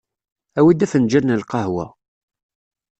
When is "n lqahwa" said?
1.25-1.85